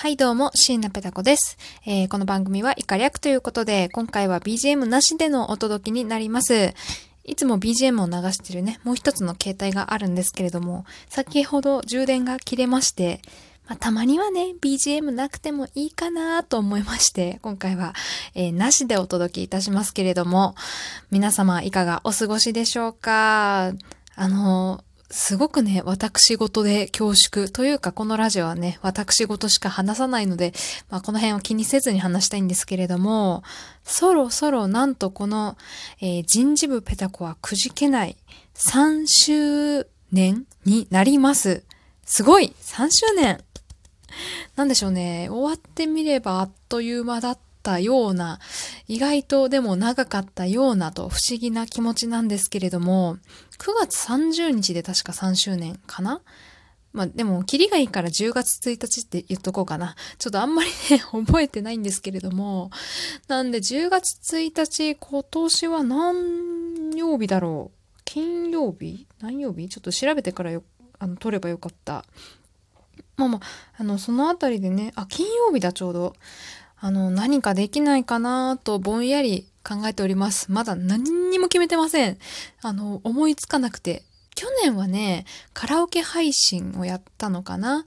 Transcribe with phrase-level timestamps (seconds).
[0.00, 6.72] はいどうも、椎名ペタ子です、えー、この番組はイカ略ということで、今回は BGM なしでのお届けになります。
[7.24, 13.20] いつも BGM を流してるね、もう一つの携帯があるんですけれども、先ほど充電が切れまして、
[13.68, 17.92] まあ、たまにはね、BGM なくてもいいかなと思いまして、今回は、
[18.34, 20.54] えー、なしでお届けいたしますけれども、
[21.10, 23.74] 皆様いかがお過ごしでしょうか？
[24.16, 30.52] あのすごくね、私事で恐縮というか、このラジオはね、私事しか話さないので、
[30.88, 33.42] まあ、この辺を気にせずに話したいんですけれども、
[33.82, 35.58] そろそろなんとこの、
[36.00, 38.16] えー、人事部ペタコはくじけない
[38.54, 41.64] 3周年になります。
[42.04, 43.40] すごい !3 周年
[44.54, 45.28] なんでしょうね。
[45.28, 48.38] 終わってみればあっという間だったような、
[48.90, 53.18] 意外とでも長かったようなと不思議な気持ちなんですけれども、
[53.58, 56.20] 9月30日で確か3周年かな？
[56.92, 59.94] まあでも、キリがいいから10月1日って言っとこうかな。
[60.18, 62.72] ちょっとあんまりね、 覚えてないんですけれども。
[63.28, 68.00] なんで10月1日、今年は何曜日だろう？
[68.04, 69.06] 金曜日？
[69.20, 69.68] 何曜日？
[69.68, 70.64] ちょっと調べてからよ、
[70.98, 72.04] あの、撮ればよかった。
[73.16, 73.40] まあまあ、
[73.78, 76.16] あの、そのあたりでね、あ、金曜日だちょうど。
[76.80, 80.50] あの、何かできないかなとぼんやり考えております。
[80.50, 82.18] まだ何にも決めてません。
[82.62, 84.02] あの、思いつかなくて。
[84.34, 87.84] 去年はね、カラオケ配信をやったのかな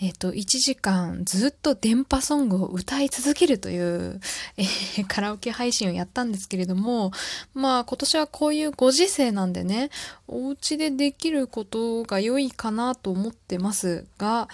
[0.00, 4.20] えっ、と、1時間ずっと電波ソングを歌い続けるという、
[4.56, 7.12] えー、カラオケ配信をやったんですけれども、
[7.54, 9.90] まあ今年はこういうご時世なんでね、
[10.26, 14.48] お家でできることが良いかなと思ってますが、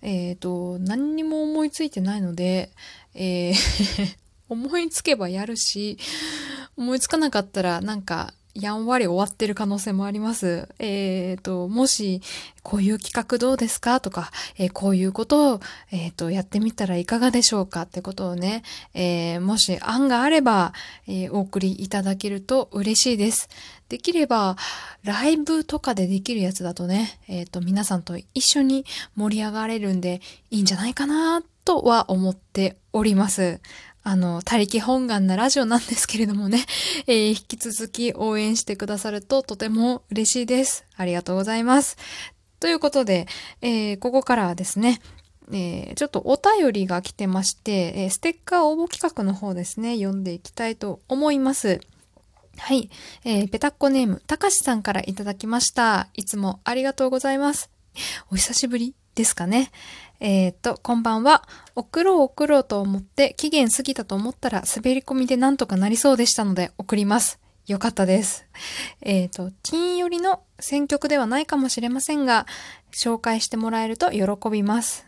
[0.00, 2.70] えっ、ー、と、何にも思いついてないので、
[3.14, 3.54] えー
[4.48, 5.98] 思いつけばやるし、
[6.76, 10.68] 思いつかなかったらなんかやんわり終わってる可能性もあります。
[10.78, 12.22] えっ、ー、と、もし、
[12.62, 18.62] こういう企画どうですかとか、えー、こういうことを、えっ、ー、と、やってみたらいかがでしょうかってことをね、
[18.94, 20.72] えもし案があれば、
[21.08, 23.48] えお送りいただけると嬉しいです。
[23.88, 24.56] できれば、
[25.02, 28.84] ライブとかでできるやつだとね、えっ、と、皆さんと一緒に
[29.16, 30.20] 盛り上がれるんで
[30.52, 33.60] いいんじゃないかなとは思っております。
[34.02, 36.66] あの、他力本願なラジオなんですけれどもね、
[37.08, 40.84] えー、引き続き応援してくださるととても嬉しいです。
[40.96, 41.96] ありがとうございます。
[42.60, 43.26] ということで、
[43.62, 45.00] えー、ここからはですね、
[45.52, 51.80] えー、ちょっとお便りが来てまして、え、ステッカー応募企画の方ですね、読んでいきたいと思います。
[52.58, 52.90] はい。
[53.24, 56.08] え、ペタッコネーム、たかしさんからいただきました。
[56.14, 57.70] いつもありがとうございます。
[58.30, 59.70] お久しぶりですかね。
[60.20, 61.46] えっ、と、こんばんは。
[61.74, 67.38] 送ろう送ろうと思って期限過ぎたと思ったら滑り込みでなんとかなりそうでしたので送ります。
[67.66, 68.46] よかったです。
[69.00, 72.46] えっ、と、金寄りの選曲ではないかもしれませんが、
[72.92, 75.06] 紹介してもらえると喜びます。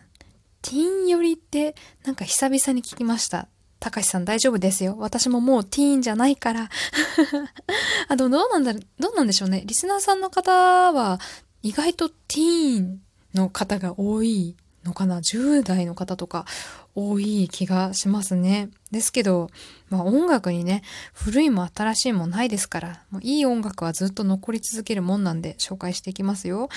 [0.62, 3.48] ティーン寄りってなんか久々に聞きました。
[3.78, 4.96] たかしさん大丈夫ですよ。
[4.98, 6.70] 私ももうティーンじゃないから。
[8.08, 9.62] あ、でもどうなんだ、どうなんでしょうね。
[9.64, 11.20] リスナーさんの方は
[11.62, 13.00] 意外とティーン
[13.34, 16.47] の方が多いのかな ?10 代の方とか
[16.94, 18.70] 多い気がしますね。
[18.91, 19.48] ですけど、
[19.91, 20.82] まあ音楽にね、
[21.12, 26.69] 古いも新しいもないですから、もういい音楽はずっと残り続けるもんなんで紹介していきますよ。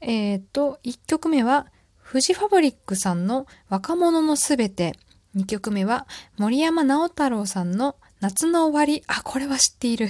[0.00, 1.66] えっ、と、1曲目は、
[1.96, 4.94] フジファブリックさんの若者のすべて。
[5.36, 6.06] 2曲目は、
[6.38, 9.04] 森山直太朗さんの夏の終わり。
[9.06, 10.08] あ、これは知っている。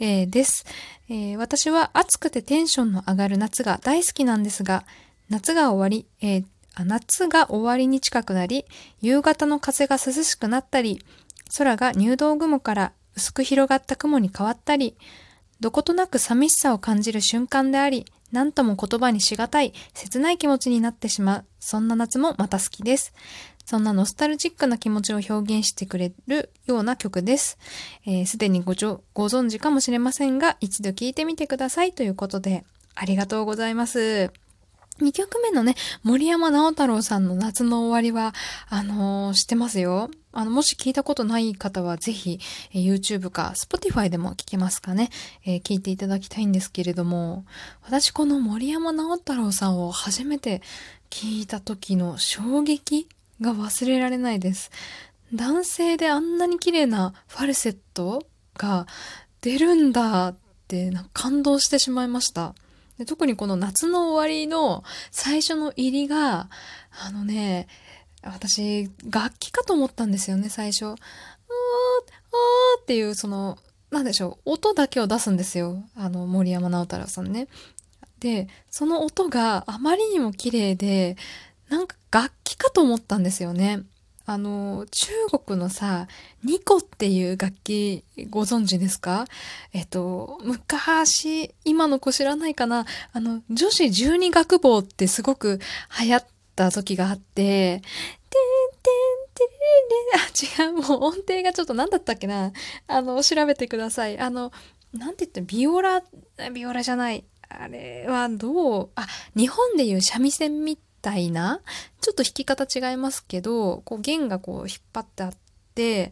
[0.00, 0.64] えー、です、
[1.08, 4.86] えー、私は暑くてテンションの上がる夏が大好きなんですが、
[5.28, 6.44] 夏が終わり、えー、
[6.84, 8.64] 夏が終わりに近くなり、
[9.00, 11.00] 夕方の風が涼しくなったり、
[11.56, 14.96] 空が入道雲から薄く広がった雲に変わったり、
[15.60, 23.12] どことなく寂しさを感じる瞬間であり、何とも言葉にしがたい、切ない気持ちになってしまう、そんな夏もまた好きです。
[23.64, 27.56] そんなノスタルジックな気持ちを表現してくれるような曲です。
[27.56, 27.58] す、
[28.04, 28.74] えー、で、にご
[29.14, 32.64] ご存知かもしれませんが、一度聴いてみてくださいということで、
[32.94, 34.32] ありがとうございます。
[35.00, 35.74] 2曲目のね、
[36.04, 38.32] 森山直太朗さんの夏の終わりは、
[38.68, 40.08] あのー、知ってますよ。
[40.30, 42.38] あの、もし聞いたことない方は、ぜひ、
[42.72, 45.10] え、YouTube か Spotify でも聞けますかね、
[45.44, 47.44] えー、聞いていただきたいんですけれども、
[47.82, 50.62] 私この森山直太朗さんを初めて
[51.10, 53.08] 聞いた時の衝撃
[53.40, 54.70] が忘れられないです。
[55.32, 58.24] 男性であんなに綺麗なファルセット
[58.56, 58.86] が
[59.40, 60.36] 出るんだっ
[60.68, 62.54] て、感動してしまいました。
[62.98, 66.48] で特にこの夏の終わりの最初の入りが、
[67.06, 67.66] あのね、
[68.22, 70.86] 私、楽器かと思ったんですよね、最初。
[70.86, 73.58] あー、あーっていう、その、
[73.90, 75.82] なんでしょう、音だけを出すんですよ。
[75.96, 77.48] あの、森山直太朗さんね。
[78.18, 81.16] で、その音があまりにも綺麗で、
[81.68, 83.82] なんか楽器かと思ったんですよね。
[84.26, 85.10] あの、中
[85.44, 86.08] 国のさ、
[86.44, 89.26] ニコっていう楽器ご存知ですか？
[89.72, 92.86] えっと、昔、今の子知らないかな？
[93.12, 95.60] あの、女子十二楽坊ってすごく
[96.00, 96.26] 流行っ
[96.56, 97.82] た時があって、てんてん
[99.34, 99.50] てれ
[100.60, 102.52] れれ、あ、違う、もう音程がちょっと何だったっけな？
[102.86, 104.18] あの、調べてください。
[104.18, 104.52] あの、
[104.94, 106.02] なんて言ってビオラ、
[106.52, 107.24] ビオラじゃない。
[107.50, 109.06] あれはどう、あ、
[109.36, 111.60] 日本でいう三味線みたいな、
[112.00, 115.32] ちょっと弾き方違いますけど、こう弦がこう引っ張ってあっ
[115.74, 116.10] て、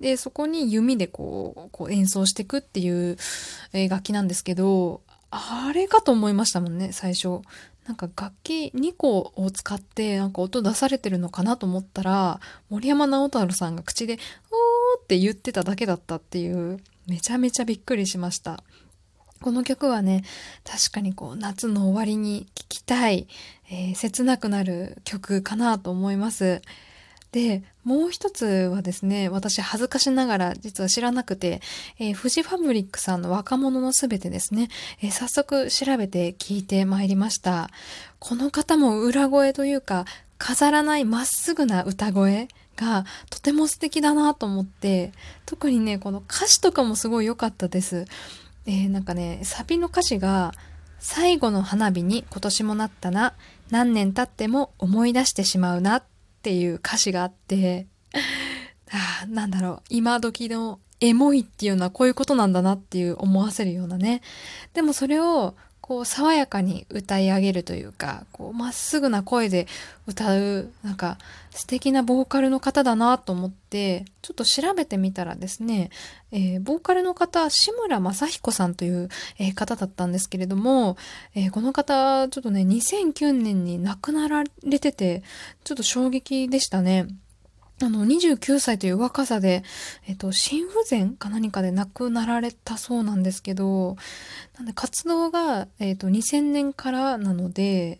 [0.00, 3.16] で、そこに弓でこう、こう演奏していくっていう
[3.88, 7.40] 楽器なんですけど、あれかと思いましたもんね、最初。
[7.86, 12.40] なんか楽器2個を使ってなんか音出されてるのかなと思ったら、
[12.70, 14.18] 森山直太朗さんが口で、おー
[15.00, 18.64] って言ってただけだったっていう、めちゃめちゃびっくりしました。
[19.40, 20.24] この曲はね、
[20.64, 23.26] 確かにこう夏の終わりに聴きたい、
[23.70, 26.62] えー、切なくなる曲かなと思います。
[27.32, 31.60] で、もう一つはですね、私恥ずかしながら実は知らなくて、
[31.98, 34.68] えー、フジファブリックさんの若者のすべてですね、
[35.02, 37.70] えー、早速調べて聞いてまいりました。
[38.20, 40.04] この方も裏声というか、
[40.38, 45.12] 飾らないまっすぐな歌声がとても素敵だなと思って、
[45.44, 48.04] 特にね、この歌詞とかもすごい良かったです。
[48.66, 50.52] えー、なんかね、サビの歌詞が、
[50.98, 53.34] 最後の花火に今年もなったな、
[53.70, 56.04] 何年経っても思い出してしまうなっ
[56.42, 57.86] ていう歌詞があって、
[58.90, 64.22] あなんだろう、今時のエモいっていうのはこういうことなんだなっていう思わせるようなね。
[64.72, 65.54] でもそれを
[65.86, 69.66] こう爽やかに歌い上げるというか、こうまっすぐな声で
[70.06, 71.18] 歌う、なんか
[71.50, 75.90] 素敵なボーカルの方だなと思って、ちょっと調べてみたらですね、
[76.32, 80.96] えー、ボーカルの方、志村正彦さんという、えー、方だったんですけれども、
[81.34, 85.22] えー、この方、ちょっとね、2009年に亡くなられてて、
[85.64, 87.08] ちょっと衝撃でしたね。
[87.82, 89.64] あの、29歳という若さで、
[90.06, 93.96] えっと、心不全か何かで亡くなられたそうなんですけど、
[94.56, 97.98] なんで活動が、えっと、2000年からなので、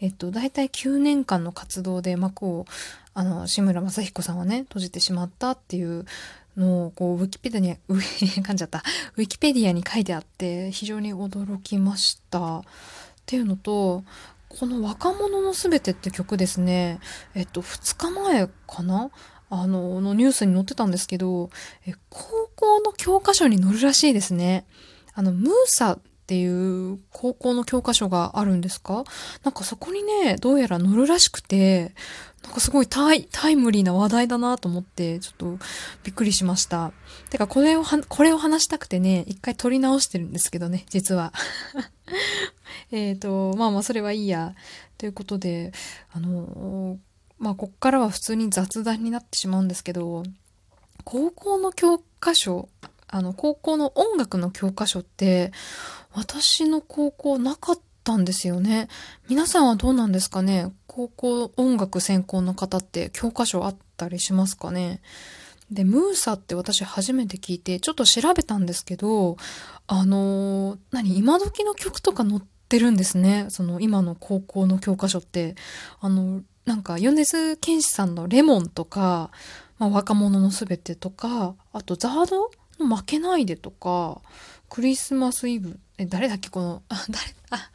[0.00, 2.66] えっと、大体9年間の活動で幕を、
[3.14, 6.04] あの、志村正彦さんはね、閉じてしまったっていう
[6.56, 8.84] のを、こう、ウィキペディアに、 噛んじゃった。
[9.16, 12.58] ウィキペディアに書いてあって、非常に驚きました。
[12.58, 12.62] っ
[13.26, 14.04] ていうのと、
[14.58, 16.98] この若者のすべてって曲ですね、
[17.34, 19.10] えっと、2日前かな？
[19.48, 21.50] あの、のニュースに載ってたんですけど、
[21.86, 24.66] え、高校の教科書に載るらしいですね。
[25.14, 26.46] あの、ムーサってい
[26.92, 29.04] う高校の教科書があるんですか？
[29.44, 31.94] なんかそこにね、どうやら載るらしくて、
[32.42, 35.58] なんかすごいタイタイムリーな話題だなと思って、ちょっと
[36.02, 36.92] びっくりしました。
[37.30, 41.32] てか、これをは、これを話したくてね、一回撮り直してるんですけどね、実は。
[42.90, 44.54] えっと、まあまあ、それはいいや。
[44.98, 45.72] ということで、
[46.12, 46.98] あの、
[47.38, 50.22] まあ、こっからは普通に雑談になってしまうんですけど、
[51.04, 52.68] 高校の教科書、
[53.08, 55.52] あの、高校の音楽の教科書って、
[56.12, 58.88] 私の高校なかったんですよね。
[59.28, 60.72] 皆さんはどうなんですかね？
[60.86, 65.02] 高校音楽専攻の方って教科書あったりしますかね？
[65.70, 69.36] で、ムーサって私初めて聞いて、ちょっと調べたんですけど、
[69.86, 73.46] あのー、何今時の曲とか載ってるんですね。
[73.48, 75.54] その今の高校の教科書って。
[76.00, 79.30] あの、なんか、米津玄師さんのレモンとか、
[79.78, 84.20] まあ、若者のすべてとか、あとザードの負けないでとか、
[84.68, 87.70] クリスマスイブ、え、誰だっけこの、あ、 誰、あ、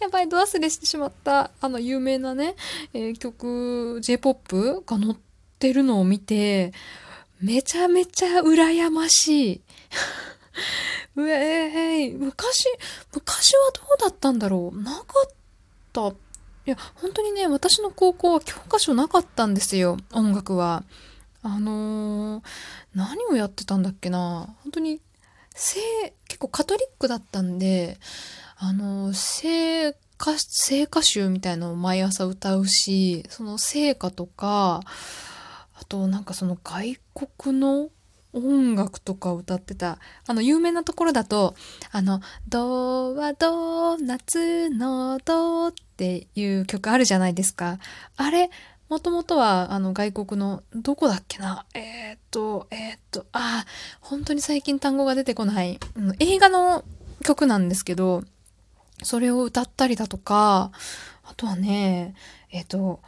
[0.00, 2.56] やばい、ド忘れしてしまった、あの有名なね、
[2.94, 5.16] えー、曲、J-POP が載っ
[5.58, 6.72] てるのを見て、
[7.40, 9.60] めちゃめちゃ羨ましい。
[11.16, 12.66] うえー、昔、
[13.14, 15.30] 昔はどうだったんだろうなかっ
[15.92, 16.08] た。
[16.08, 16.14] い
[16.64, 20.84] や、本当にね、私の高校は教科書なかったんですよ、音楽は。
[21.42, 22.44] あのー、
[22.94, 25.00] 何をやってたんだっけな本当に、
[25.54, 25.80] 聖、
[26.28, 27.98] 結構カトリックだったんで、
[28.56, 34.80] あのー、聖歌、聖歌集みたいのを毎朝歌うし、その聖歌とか、
[35.74, 36.96] あとなんかその外
[37.36, 37.90] 国の
[38.32, 39.98] 音楽とか歌ってた。
[40.26, 41.54] あの、有名なところだと、
[41.90, 47.78] あの、ドはドー夏のドっていう曲あるじゃないですか。
[48.16, 48.50] あれ、
[48.88, 53.64] もともとは、あの、外国の、どこだっけなえー、っと、えー、っと、あ、
[54.00, 56.84] 本当に最近単語が出てこない、うん、映画の
[57.24, 58.22] 曲なんですけど、
[59.02, 60.72] それを歌ったりだとか、
[61.24, 62.14] あとはね、
[62.50, 63.00] えー、っと、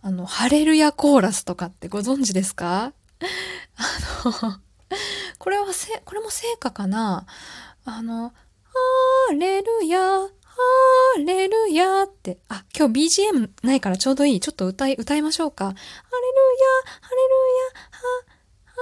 [0.00, 2.92] あの、ハレルヤコーラスとかってご存知ですか？
[3.76, 4.60] あの、
[5.38, 7.26] これはせ、これも聖歌かな？
[7.84, 8.32] あの、
[9.28, 10.28] ハレルヤ、ハ
[11.18, 14.40] ハレルヤって、あ、今日 BGM ないからちょうどいい。
[14.40, 15.66] ちょっと歌い、歌いましょうか。
[15.66, 15.86] ハレルヤ、
[17.00, 17.34] ハレル
[17.74, 18.00] ヤ、ハ、
[18.64, 18.76] ハ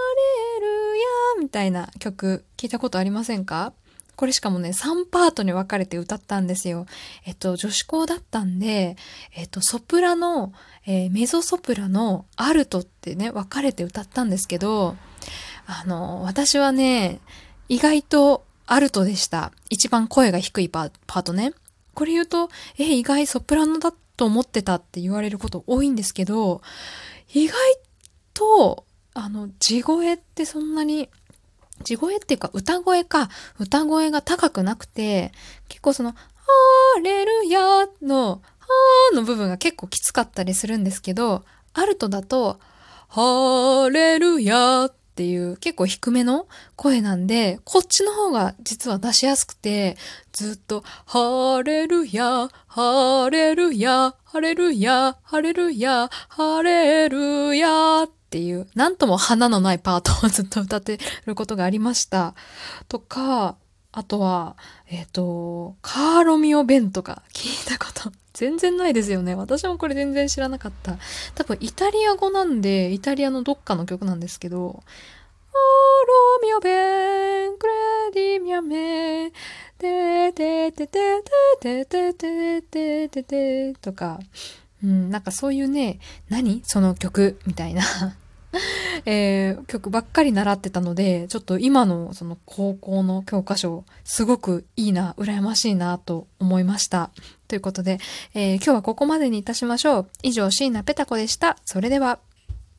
[0.60, 1.04] レルヤ
[1.40, 3.72] みたいな曲聞いたことありませんか？
[4.16, 6.86] これしかもね、3パートに分かれて歌ったんですよ。
[7.26, 8.96] えっと、女子校だったんで、
[9.34, 10.52] えっと、ソプラノ、
[10.86, 14.96] えーメゾソプラノ、アルトってね、分かれて歌ったんですけど、
[15.66, 17.20] あの、私はね、
[17.68, 19.52] 意外とアルトでした。
[19.70, 21.52] 一番声が低いパートね。
[21.94, 26.60] これ言うと、え、意外ソプラノだと思ってたって言われること多いんですけど、
[27.32, 27.56] 意外
[28.32, 31.08] と、あの、地声ってそんなに、
[31.82, 33.28] 地声っていうか歌声か、
[33.58, 35.32] 歌声が高くなくて、
[35.68, 37.60] 結構その、ハーレルヤ
[38.02, 42.58] の、ハーの部分が結構きつかったりするんですけど、アルトだと、
[43.08, 49.96] ハーレルヤーっていう結構低めの声なんで、こっちの方が実は出しやすくて、
[50.32, 62.34] ずっと、ハレルヤ、ハレルヤ、ハレルヤ、ハレルヤ、ハレルヤっていう、なんとも花のないパートを ずっと歌ってることがありました。
[62.88, 63.54] とか、
[63.92, 64.56] あとは、
[64.88, 69.34] えっ、と、カーロミオ・ベンとか聞いたこと全然ないですよね。
[69.36, 70.98] 私もこれ全然知らなかった。
[71.36, 74.82] 多分イタリア語なんで、イタリアのどっかの曲なんですけど、
[75.52, 75.60] カー
[76.06, 79.30] ロミオ・ベン、クレディミアメ、
[79.78, 81.22] てててて
[81.60, 84.18] てててててててとか、
[84.82, 87.82] うん、なんかそういうね、何その曲みたいな。
[89.06, 97.10] えー曲ばっかり習ってたので、ちょっと今のその高校の教科書、すごくいいな、羨ましいなと思いました。
[97.54, 97.98] ということで、
[98.34, 100.06] えー今日はここまでにいたしましょう。
[100.24, 101.56] 以上、椎名ペタ子でした。
[101.64, 102.18] それでは。